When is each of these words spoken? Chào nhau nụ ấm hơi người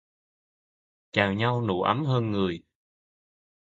Chào 1.11 1.33
nhau 1.33 1.61
nụ 1.67 1.81
ấm 1.81 2.05
hơi 2.05 2.21
người 2.21 2.63